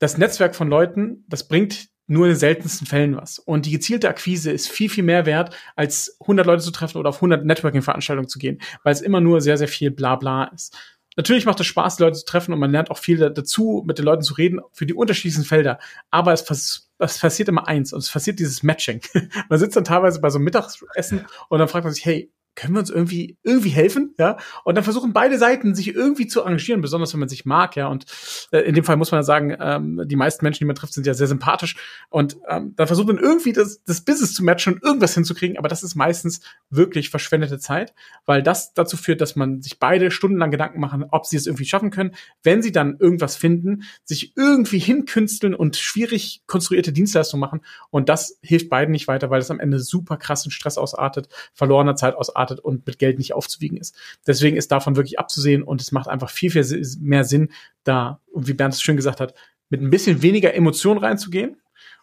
[0.00, 3.38] das Netzwerk von Leuten, das bringt nur in den seltensten Fällen was.
[3.38, 7.10] Und die gezielte Akquise ist viel, viel mehr wert, als 100 Leute zu treffen oder
[7.10, 10.76] auf 100 Networking-Veranstaltungen zu gehen, weil es immer nur sehr, sehr viel Blabla ist.
[11.16, 14.04] Natürlich macht es Spaß, Leute zu treffen und man lernt auch viel dazu, mit den
[14.04, 15.80] Leuten zu reden für die unterschiedlichsten Felder.
[16.12, 19.00] Aber es, es passiert immer eins und es passiert dieses Matching.
[19.48, 22.74] man sitzt dann teilweise bei so einem Mittagessen und dann fragt man sich, hey, können
[22.74, 24.36] wir uns irgendwie, irgendwie helfen, ja?
[24.64, 27.86] Und dann versuchen beide Seiten, sich irgendwie zu engagieren, besonders wenn man sich mag, ja.
[27.86, 28.04] Und
[28.50, 30.92] äh, in dem Fall muss man ja sagen, ähm, die meisten Menschen, die man trifft,
[30.92, 31.76] sind ja sehr sympathisch.
[32.10, 35.68] Und ähm, dann versucht man irgendwie das, das Business zu matchen und irgendwas hinzukriegen, aber
[35.68, 37.94] das ist meistens wirklich verschwendete Zeit,
[38.26, 41.64] weil das dazu führt, dass man sich beide stundenlang Gedanken machen, ob sie es irgendwie
[41.64, 42.16] schaffen können.
[42.42, 47.60] Wenn sie dann irgendwas finden, sich irgendwie hinkünsteln und schwierig konstruierte Dienstleistungen machen.
[47.90, 51.94] Und das hilft beiden nicht weiter, weil es am Ende super krassen Stress ausartet, verlorener
[51.94, 53.96] Zeit ausartet erwartet und mit Geld nicht aufzuwiegen ist.
[54.26, 56.64] Deswegen ist davon wirklich abzusehen und es macht einfach viel, viel
[57.00, 57.50] mehr Sinn,
[57.84, 59.34] da, wie Bernd es schön gesagt hat,
[59.70, 61.56] mit ein bisschen weniger Emotion reinzugehen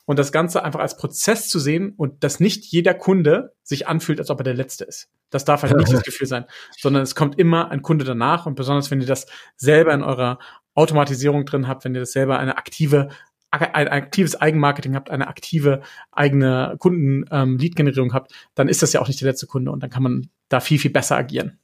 [0.05, 4.19] und das Ganze einfach als Prozess zu sehen und dass nicht jeder Kunde sich anfühlt,
[4.19, 5.09] als ob er der Letzte ist.
[5.31, 6.45] Das darf halt nicht das Gefühl sein,
[6.77, 10.37] sondern es kommt immer ein Kunde danach und besonders wenn ihr das selber in eurer
[10.75, 13.09] Automatisierung drin habt, wenn ihr das selber eine aktive
[13.61, 19.07] ein aktives Eigenmarketing habt, eine aktive eigene Kunden-Lead-Generierung ähm, habt, dann ist das ja auch
[19.07, 21.59] nicht der letzte Kunde und dann kann man da viel, viel besser agieren.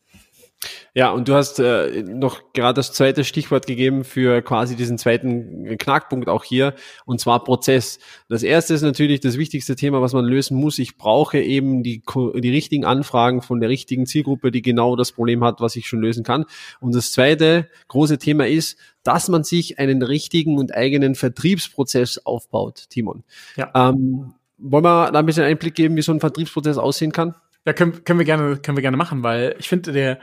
[0.93, 5.77] Ja, und du hast äh, noch gerade das zweite Stichwort gegeben für quasi diesen zweiten
[5.77, 6.75] Knackpunkt auch hier,
[7.05, 7.97] und zwar Prozess.
[8.29, 10.77] Das erste ist natürlich das wichtigste Thema, was man lösen muss.
[10.79, 12.03] Ich brauche eben die,
[12.35, 16.01] die richtigen Anfragen von der richtigen Zielgruppe, die genau das Problem hat, was ich schon
[16.01, 16.45] lösen kann.
[16.79, 22.85] Und das zweite große Thema ist, dass man sich einen richtigen und eigenen Vertriebsprozess aufbaut,
[22.89, 23.23] Timon.
[23.55, 23.71] Ja.
[23.73, 27.35] Ähm, wollen wir da ein bisschen Einblick geben, wie so ein Vertriebsprozess aussehen kann?
[27.65, 30.19] Ja, können, können wir gerne, können wir gerne machen, weil ich finde, der,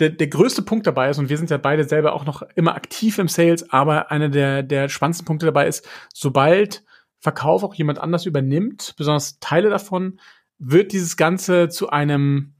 [0.00, 2.74] der, der größte Punkt dabei ist, und wir sind ja beide selber auch noch immer
[2.74, 6.84] aktiv im Sales, aber einer der, der spannendsten Punkte dabei ist, sobald
[7.20, 10.20] Verkauf auch jemand anders übernimmt, besonders Teile davon,
[10.58, 12.54] wird dieses Ganze zu einem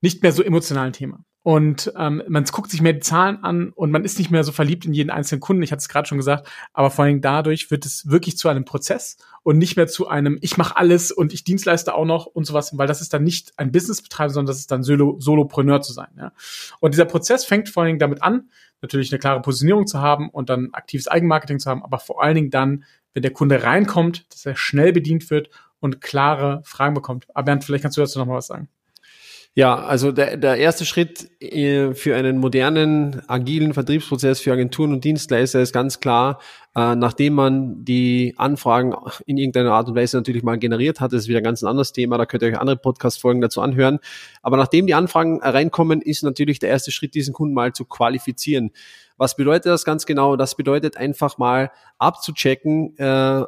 [0.00, 1.24] nicht mehr so emotionalen Thema.
[1.44, 4.52] Und ähm, man guckt sich mehr die Zahlen an und man ist nicht mehr so
[4.52, 5.62] verliebt in jeden einzelnen Kunden.
[5.62, 8.64] Ich hatte es gerade schon gesagt, aber vor allem dadurch wird es wirklich zu einem
[8.64, 12.44] Prozess und nicht mehr zu einem Ich mache alles und ich Dienstleister auch noch und
[12.44, 15.92] sowas, weil das ist dann nicht ein Businessbetreiber, sondern das ist dann Solo Solopreneur zu
[15.92, 16.10] sein.
[16.16, 16.32] Ja?
[16.78, 18.48] Und dieser Prozess fängt vor allen Dingen damit an,
[18.80, 22.36] natürlich eine klare Positionierung zu haben und dann aktives Eigenmarketing zu haben, aber vor allen
[22.36, 25.50] Dingen dann, wenn der Kunde reinkommt, dass er schnell bedient wird
[25.80, 27.26] und klare Fragen bekommt.
[27.34, 28.68] Aber Bernd, vielleicht kannst du dazu noch mal was sagen.
[29.54, 35.04] Ja, also der, der erste Schritt äh, für einen modernen, agilen Vertriebsprozess für Agenturen und
[35.04, 36.40] Dienstleister ist ganz klar,
[36.74, 38.94] äh, nachdem man die Anfragen
[39.26, 41.92] in irgendeiner Art und Weise natürlich mal generiert hat, das ist wieder ein ganz anderes
[41.92, 43.98] Thema, da könnt ihr euch andere Podcast-Folgen dazu anhören.
[44.40, 48.70] Aber nachdem die Anfragen reinkommen, ist natürlich der erste Schritt, diesen Kunden mal zu qualifizieren.
[49.18, 50.36] Was bedeutet das ganz genau?
[50.36, 53.44] Das bedeutet einfach mal abzuchecken, äh,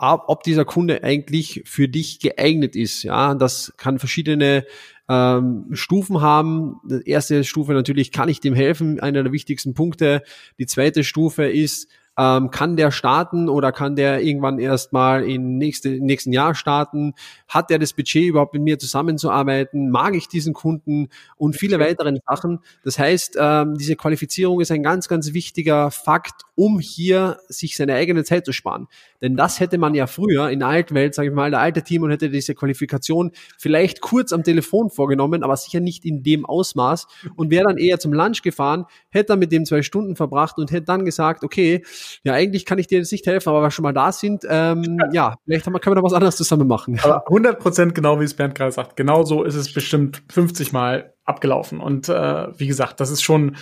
[0.00, 3.02] ob dieser Kunde eigentlich für dich geeignet ist.
[3.02, 4.64] Ja, das kann verschiedene
[5.08, 6.80] ähm, Stufen haben.
[6.84, 9.00] Die erste Stufe natürlich, kann ich dem helfen?
[9.00, 10.22] Einer der wichtigsten Punkte.
[10.58, 11.88] Die zweite Stufe ist,
[12.20, 17.14] ähm, kann der starten oder kann der irgendwann erst mal im nächste, nächsten Jahr starten?
[17.48, 19.90] Hat der das Budget überhaupt mit mir zusammenzuarbeiten?
[19.90, 21.08] Mag ich diesen Kunden?
[21.36, 22.58] Und viele weitere Sachen.
[22.84, 27.94] Das heißt, ähm, diese Qualifizierung ist ein ganz, ganz wichtiger Fakt, um hier sich seine
[27.94, 28.88] eigene Zeit zu sparen.
[29.22, 31.82] Denn das hätte man ja früher in der alten Welt, sage ich mal, der alte
[31.82, 36.44] Team und hätte diese Qualifikation vielleicht kurz am Telefon vorgenommen, aber sicher nicht in dem
[36.44, 37.06] Ausmaß
[37.36, 40.70] und wäre dann eher zum Lunch gefahren, hätte dann mit dem zwei Stunden verbracht und
[40.70, 41.82] hätte dann gesagt, okay,
[42.22, 44.98] ja, eigentlich kann ich dir jetzt nicht helfen, aber wir schon mal da sind, ähm,
[45.12, 46.98] ja, vielleicht haben können wir noch was anderes zusammen machen.
[47.02, 48.96] Aber 100 Prozent genau, wie es Bernd gerade sagt.
[48.96, 51.80] Genau so ist es bestimmt 50 Mal abgelaufen.
[51.80, 53.56] Und äh, wie gesagt, das ist schon,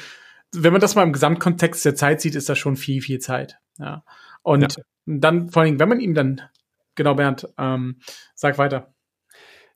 [0.54, 3.58] wenn man das mal im Gesamtkontext der Zeit sieht, ist das schon viel, viel Zeit.
[3.78, 4.04] Ja.
[4.42, 4.82] Und ja.
[5.06, 6.42] dann vor allem, wenn man ihm dann,
[6.94, 8.00] genau Bernd, ähm,
[8.34, 8.92] sag weiter.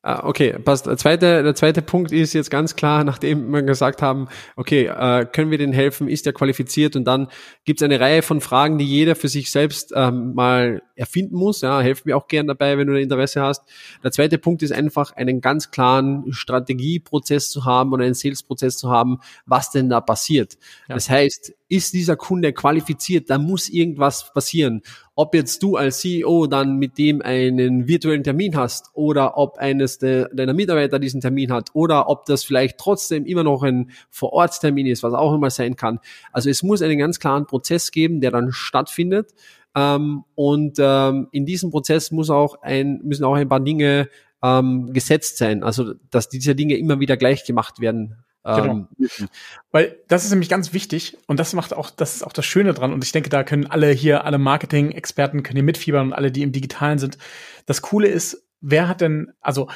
[0.05, 0.87] Ah, okay, passt.
[0.87, 5.27] Der zweite, der zweite Punkt ist jetzt ganz klar, nachdem wir gesagt haben, okay, äh,
[5.27, 7.29] können wir denen helfen, ist er qualifiziert und dann
[7.65, 11.61] gibt es eine Reihe von Fragen, die jeder für sich selbst ähm, mal erfinden muss.
[11.61, 13.63] Ja, helf mir auch gern dabei, wenn du Interesse hast.
[14.03, 18.91] Der zweite Punkt ist einfach, einen ganz klaren Strategieprozess zu haben und einen Salesprozess zu
[18.91, 20.55] haben, was denn da passiert.
[20.89, 20.97] Ja.
[20.97, 24.83] Das heißt, ist dieser Kunde qualifiziert, da muss irgendwas passieren.
[25.15, 29.97] Ob jetzt du als CEO dann mit dem einen virtuellen Termin hast oder ob eines
[29.97, 34.87] de, deiner Mitarbeiter diesen Termin hat oder ob das vielleicht trotzdem immer noch ein Vorortstermin
[34.87, 35.99] ist, was auch immer sein kann.
[36.31, 39.33] Also es muss einen ganz klaren Prozess geben, der dann stattfindet.
[39.75, 44.11] Ähm, und ähm, in diesem Prozess muss auch ein, müssen auch ein paar Dinge
[44.43, 45.63] ähm, gesetzt sein.
[45.63, 48.89] Also dass diese Dinge immer wieder gleich gemacht werden Genau.
[48.99, 49.29] Ähm,
[49.71, 52.75] Weil das ist nämlich ganz wichtig und das macht auch, das ist auch das Schöne
[52.75, 52.93] dran.
[52.93, 56.43] Und ich denke, da können alle hier, alle Marketing-Experten können hier mitfiebern und alle, die
[56.43, 57.19] im Digitalen sind.
[57.67, 59.69] Das Coole ist, wer hat denn, also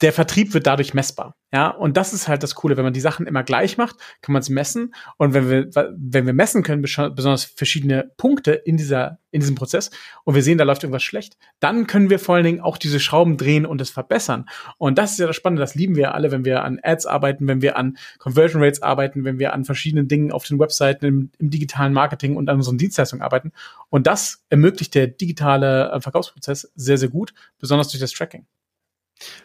[0.00, 1.36] der Vertrieb wird dadurch messbar.
[1.52, 2.76] Ja, und das ist halt das Coole.
[2.76, 4.92] Wenn man die Sachen immer gleich macht, kann man es messen.
[5.18, 9.90] Und wenn wir, wenn wir messen können, besonders verschiedene Punkte in dieser, in diesem Prozess,
[10.24, 12.98] und wir sehen, da läuft irgendwas schlecht, dann können wir vor allen Dingen auch diese
[12.98, 14.46] Schrauben drehen und es verbessern.
[14.78, 15.60] Und das ist ja das Spannende.
[15.60, 19.24] Das lieben wir alle, wenn wir an Ads arbeiten, wenn wir an Conversion Rates arbeiten,
[19.24, 22.78] wenn wir an verschiedenen Dingen auf den Webseiten, im, im digitalen Marketing und an unseren
[22.78, 23.52] Dienstleistungen arbeiten.
[23.90, 28.44] Und das ermöglicht der digitale äh, Verkaufsprozess sehr, sehr gut, besonders durch das Tracking.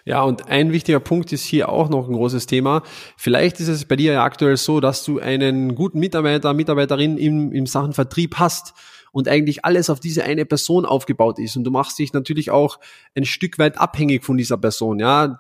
[0.05, 2.84] Ja, und ein wichtiger Punkt ist hier auch noch ein großes Thema.
[3.17, 7.51] Vielleicht ist es bei dir ja aktuell so, dass du einen guten Mitarbeiter, Mitarbeiterin im,
[7.51, 8.73] im Sachen Vertrieb hast
[9.12, 11.55] und eigentlich alles auf diese eine Person aufgebaut ist.
[11.55, 12.79] Und du machst dich natürlich auch
[13.15, 14.99] ein Stück weit abhängig von dieser Person.
[14.99, 15.39] Ja,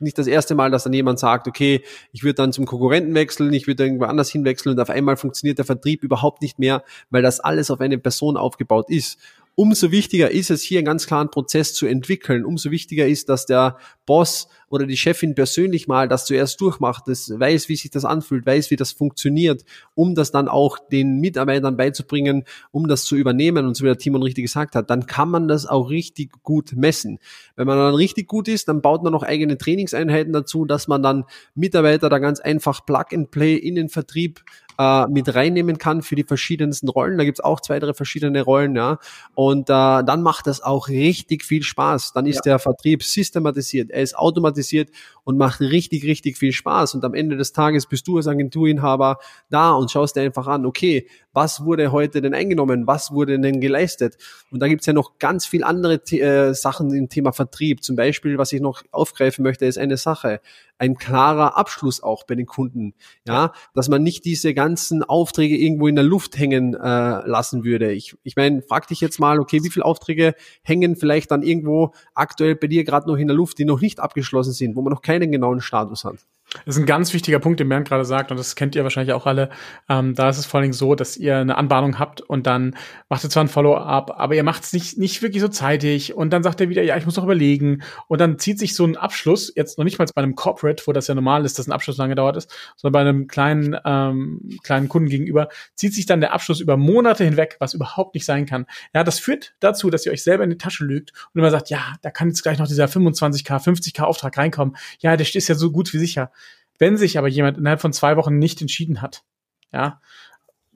[0.00, 3.52] nicht das erste Mal, dass dann jemand sagt, okay, ich würde dann zum Konkurrenten wechseln,
[3.52, 7.22] ich würde irgendwo anders hinwechseln und auf einmal funktioniert der Vertrieb überhaupt nicht mehr, weil
[7.22, 9.18] das alles auf eine Person aufgebaut ist.
[9.58, 12.44] Umso wichtiger ist es, hier einen ganz klaren Prozess zu entwickeln.
[12.44, 17.28] Umso wichtiger ist, dass der Boss oder die Chefin persönlich mal das zuerst durchmacht, das
[17.28, 19.64] weiß, wie sich das anfühlt, weiß, wie das funktioniert,
[19.96, 23.66] um das dann auch den Mitarbeitern beizubringen, um das zu übernehmen.
[23.66, 26.74] Und so wie der Timon richtig gesagt hat, dann kann man das auch richtig gut
[26.76, 27.18] messen.
[27.56, 31.02] Wenn man dann richtig gut ist, dann baut man noch eigene Trainingseinheiten dazu, dass man
[31.02, 31.24] dann
[31.56, 34.44] Mitarbeiter da ganz einfach Plug and Play in den Vertrieb
[34.78, 37.18] äh, mit reinnehmen kann für die verschiedensten Rollen.
[37.18, 38.98] Da gibt's auch zwei, drei verschiedene Rollen, ja.
[39.34, 42.12] Und äh, dann macht das auch richtig viel Spaß.
[42.12, 42.42] Dann ist ja.
[42.52, 44.90] der Vertrieb systematisiert, er ist automatisiert
[45.24, 46.94] und macht richtig, richtig viel Spaß.
[46.94, 49.18] Und am Ende des Tages bist du als Agenturinhaber
[49.50, 53.60] da und schaust dir einfach an, okay, was wurde heute denn eingenommen, was wurde denn
[53.60, 54.18] geleistet?
[54.50, 57.84] Und da gibt's ja noch ganz viel andere äh, Sachen im Thema Vertrieb.
[57.84, 60.40] Zum Beispiel, was ich noch aufgreifen möchte, ist eine Sache
[60.78, 62.94] ein klarer Abschluss auch bei den Kunden.
[63.26, 67.92] Ja, dass man nicht diese ganzen Aufträge irgendwo in der Luft hängen äh, lassen würde.
[67.92, 71.92] Ich, ich meine, frag dich jetzt mal, okay, wie viele Aufträge hängen vielleicht dann irgendwo
[72.14, 74.92] aktuell bei dir gerade noch in der Luft, die noch nicht abgeschlossen sind, wo man
[74.92, 76.18] noch keinen genauen Status hat?
[76.64, 79.12] Das ist ein ganz wichtiger Punkt, den Bernd gerade sagt, und das kennt ihr wahrscheinlich
[79.12, 79.50] auch alle.
[79.86, 82.74] Ähm, da ist es vor allen Dingen so, dass ihr eine Anbahnung habt und dann
[83.10, 86.30] macht ihr zwar ein Follow-up, aber ihr macht es nicht, nicht wirklich so zeitig und
[86.30, 87.82] dann sagt er wieder, ja, ich muss noch überlegen.
[88.06, 90.92] Und dann zieht sich so ein Abschluss, jetzt noch nicht mal bei einem Corporate, wo
[90.92, 94.58] das ja normal ist, dass ein Abschluss lange dauert ist, sondern bei einem kleinen, ähm,
[94.62, 98.46] kleinen Kunden gegenüber, zieht sich dann der Abschluss über Monate hinweg, was überhaupt nicht sein
[98.46, 98.64] kann.
[98.94, 101.68] Ja, das führt dazu, dass ihr euch selber in die Tasche lügt und immer sagt,
[101.68, 104.76] ja, da kann jetzt gleich noch dieser 25k, 50k Auftrag reinkommen.
[105.00, 106.30] Ja, der ist ja so gut wie sicher.
[106.78, 109.24] Wenn sich aber jemand innerhalb von zwei Wochen nicht entschieden hat,
[109.72, 110.00] ja,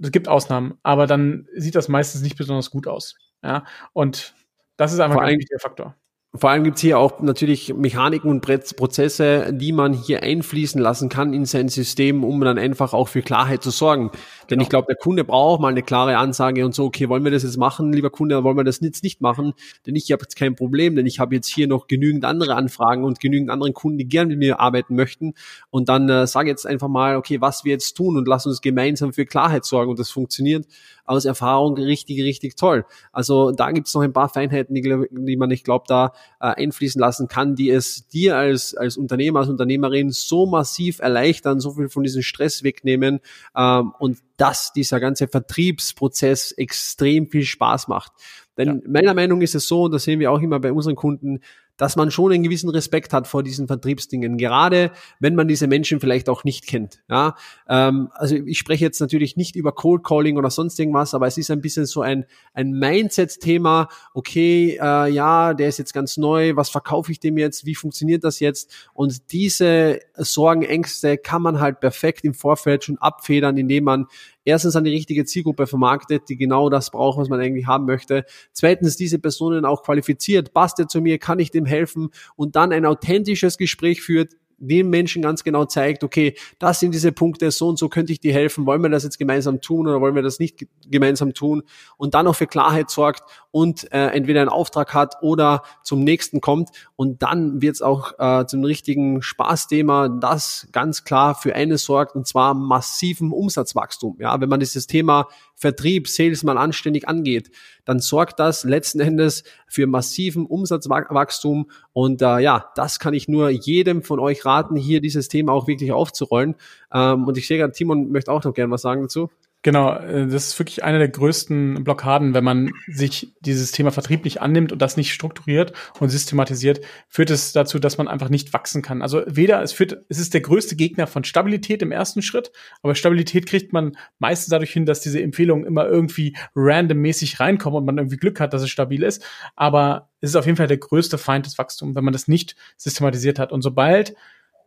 [0.01, 3.17] es gibt Ausnahmen, aber dann sieht das meistens nicht besonders gut aus.
[3.43, 4.35] Ja, und
[4.77, 5.97] das ist einfach ein wichtiger Faktor.
[6.35, 11.35] Vor allem gibt's hier auch natürlich Mechaniken und Prozesse, die man hier einfließen lassen kann
[11.35, 14.11] in sein System, um dann einfach auch für Klarheit zu sorgen.
[14.49, 14.63] Denn genau.
[14.63, 17.43] ich glaube, der Kunde braucht mal eine klare Ansage und so, okay, wollen wir das
[17.43, 19.53] jetzt machen, lieber Kunde, wollen wir das jetzt nicht machen?
[19.87, 23.05] Denn ich habe jetzt kein Problem, denn ich habe jetzt hier noch genügend andere Anfragen
[23.05, 25.35] und genügend andere Kunden, die gerne mit mir arbeiten möchten.
[25.69, 28.63] Und dann äh, sage jetzt einfach mal, okay, was wir jetzt tun und lass uns
[28.63, 29.91] gemeinsam für Klarheit sorgen.
[29.91, 30.67] Und das funktioniert
[31.13, 32.85] aus Erfahrung richtig, richtig toll.
[33.13, 37.01] Also da gibt's noch ein paar Feinheiten, die, die man, ich glaube, da äh, einfließen
[37.01, 41.89] lassen kann, die es dir als, als Unternehmer, als Unternehmerin so massiv erleichtern, so viel
[41.89, 43.21] von diesem Stress wegnehmen
[43.57, 48.13] ähm, und dass dieser ganze Vertriebsprozess extrem viel Spaß macht.
[48.57, 48.75] Denn ja.
[48.89, 51.41] meiner Meinung ist es so, und das sehen wir auch immer bei unseren Kunden,
[51.83, 55.99] dass man schon einen gewissen Respekt hat vor diesen Vertriebsdingen, gerade wenn man diese Menschen
[55.99, 57.03] vielleicht auch nicht kennt.
[57.11, 57.35] Ja,
[57.69, 61.39] ähm, also ich spreche jetzt natürlich nicht über Cold Calling oder sonst irgendwas, aber es
[61.39, 63.89] ist ein bisschen so ein ein Mindset-Thema.
[64.15, 66.55] Okay, äh, ja, der ist jetzt ganz neu.
[66.55, 67.67] Was verkaufe ich dem jetzt?
[67.67, 68.73] Wie funktioniert das jetzt?
[68.95, 74.07] Und diese Sorgen, Ängste kann man halt perfekt im Vorfeld schon abfedern, indem man
[74.45, 78.25] erstens an die richtige Zielgruppe vermarktet, die genau das braucht, was man eigentlich haben möchte.
[78.53, 80.53] Zweitens, diese Personen auch qualifiziert.
[80.53, 81.19] Passt er zu mir?
[81.19, 82.11] Kann ich dem helfen?
[82.37, 87.13] Und dann ein authentisches Gespräch führt, dem Menschen ganz genau zeigt, okay, das sind diese
[87.13, 90.01] Punkte, so und so könnte ich dir helfen, wollen wir das jetzt gemeinsam tun oder
[90.01, 91.65] wollen wir das nicht gemeinsam tun
[91.97, 96.41] und dann auch für Klarheit sorgt und äh, entweder einen Auftrag hat oder zum nächsten
[96.41, 101.85] kommt und dann wird es auch äh, zum richtigen Spaßthema, das ganz klar für eines
[101.85, 104.17] sorgt und zwar massiven Umsatzwachstum.
[104.21, 107.51] Ja, wenn man dieses Thema Vertrieb, Sales mal anständig angeht,
[107.85, 111.71] dann sorgt das letzten Endes für massiven Umsatzwachstum.
[111.93, 115.67] Und äh, ja, das kann ich nur jedem von euch raten, hier dieses Thema auch
[115.67, 116.57] wirklich aufzurollen.
[116.93, 119.31] Ähm, und ich sehe gerade, Timon möchte auch noch gerne was sagen dazu.
[119.65, 124.25] Genau, äh, das ist wirklich eine der größten Blockaden, wenn man sich dieses Thema Vertrieb
[124.25, 128.53] nicht annimmt und das nicht strukturiert und systematisiert, führt es dazu, dass man einfach nicht
[128.53, 129.03] wachsen kann.
[129.03, 132.51] Also weder, es führt, es ist der größte Gegner von Stabilität im ersten Schritt,
[132.83, 137.85] aber Stabilität kriegt man meistens dadurch hin, dass diese Empfehlungen immer irgendwie randommäßig reinkommen und
[137.85, 139.25] man irgendwie Glück hat, dass es stabil ist.
[139.55, 142.57] Aber es ist auf jeden Fall der größte Feind des Wachstums, wenn man das nicht
[142.77, 143.53] systematisiert hat.
[143.53, 144.17] Und sobald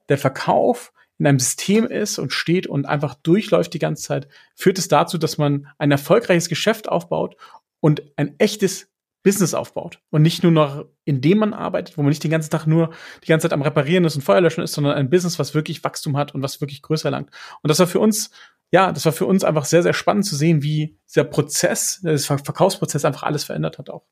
[0.07, 4.77] der Verkauf in einem System ist und steht und einfach durchläuft die ganze Zeit, führt
[4.77, 7.35] es dazu, dass man ein erfolgreiches Geschäft aufbaut
[7.79, 8.89] und ein echtes
[9.23, 12.67] Business aufbaut und nicht nur noch, indem man arbeitet, wo man nicht den ganzen Tag
[12.67, 15.83] nur die ganze Zeit am Reparieren ist und Feuerlöschen ist, sondern ein Business, was wirklich
[15.83, 17.31] Wachstum hat und was wirklich größer langt.
[17.63, 18.29] Und das war für uns,
[18.69, 22.19] ja, das war für uns einfach sehr, sehr spannend zu sehen, wie dieser Prozess, der
[22.19, 24.05] Verkaufsprozess einfach alles verändert hat auch.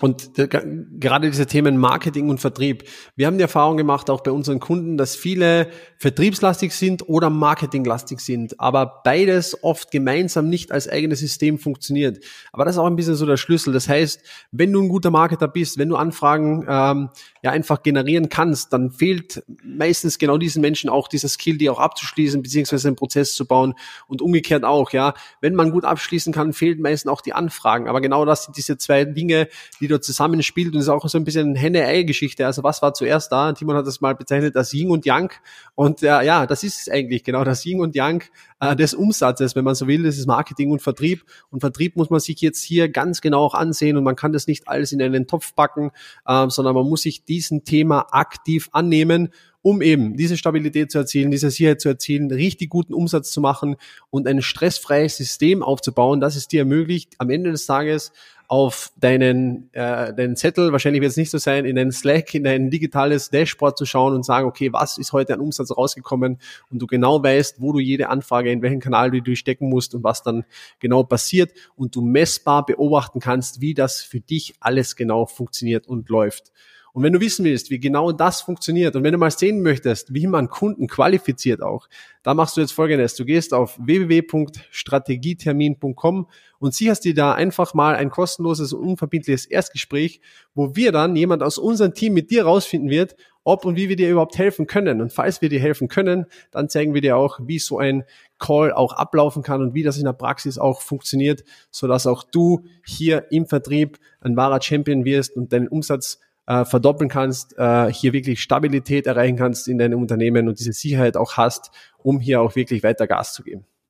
[0.00, 2.84] Und gerade diese Themen Marketing und Vertrieb.
[3.16, 8.20] Wir haben die Erfahrung gemacht, auch bei unseren Kunden, dass viele vertriebslastig sind oder marketinglastig
[8.20, 12.24] sind, aber beides oft gemeinsam nicht als eigenes System funktioniert.
[12.52, 13.74] Aber das ist auch ein bisschen so der Schlüssel.
[13.74, 17.10] Das heißt, wenn du ein guter Marketer bist, wenn du Anfragen ähm,
[17.42, 21.78] ja einfach generieren kannst, dann fehlt meistens genau diesen Menschen auch dieser Skill, die auch
[21.78, 23.74] abzuschließen, beziehungsweise einen Prozess zu bauen
[24.06, 25.12] und umgekehrt auch, ja.
[25.42, 27.88] Wenn man gut abschließen kann, fehlt meistens auch die Anfragen.
[27.88, 29.48] Aber genau das sind diese zwei Dinge,
[29.80, 32.46] die dort zusammenspielt und ist auch so ein bisschen Henne-Ei-Geschichte.
[32.46, 33.52] Also was war zuerst da?
[33.52, 35.32] Timon hat das mal bezeichnet als Ying und Yang
[35.74, 38.24] und äh, ja, das ist es eigentlich genau, das Ying und Yang
[38.60, 42.10] äh, des Umsatzes, wenn man so will, das ist Marketing und Vertrieb und Vertrieb muss
[42.10, 45.02] man sich jetzt hier ganz genau auch ansehen und man kann das nicht alles in
[45.02, 45.90] einen Topf packen,
[46.26, 49.30] äh, sondern man muss sich diesen Thema aktiv annehmen
[49.62, 53.76] um eben diese Stabilität zu erzielen, diese Sicherheit zu erzielen, richtig guten Umsatz zu machen
[54.08, 58.12] und ein stressfreies System aufzubauen, das es dir ermöglicht, am Ende des Tages
[58.50, 62.44] auf deinen, äh, deinen Zettel, wahrscheinlich wird es nicht so sein, in einen Slack, in
[62.48, 66.36] ein digitales Dashboard zu schauen und sagen, okay, was ist heute an Umsatz rausgekommen
[66.68, 70.02] und du genau weißt, wo du jede Anfrage, in welchen Kanal du durchstecken musst und
[70.02, 70.44] was dann
[70.80, 76.08] genau passiert und du messbar beobachten kannst, wie das für dich alles genau funktioniert und
[76.08, 76.50] läuft.
[76.92, 80.14] Und wenn du wissen willst, wie genau das funktioniert und wenn du mal sehen möchtest,
[80.14, 81.86] wie man Kunden qualifiziert auch,
[82.22, 83.14] da machst du jetzt Folgendes.
[83.14, 86.26] Du gehst auf www.strategietermin.com
[86.58, 90.20] und sicherst dir da einfach mal ein kostenloses und unverbindliches Erstgespräch,
[90.54, 93.96] wo wir dann jemand aus unserem Team mit dir rausfinden wird, ob und wie wir
[93.96, 95.00] dir überhaupt helfen können.
[95.00, 98.04] Und falls wir dir helfen können, dann zeigen wir dir auch, wie so ein
[98.38, 102.64] Call auch ablaufen kann und wie das in der Praxis auch funktioniert, sodass auch du
[102.84, 106.18] hier im Vertrieb ein wahrer Champion wirst und deinen Umsatz
[106.50, 111.16] äh, verdoppeln kannst, äh, hier wirklich Stabilität erreichen kannst in deinem Unternehmen und diese Sicherheit
[111.16, 113.66] auch hast, um hier auch wirklich weiter Gas zu geben.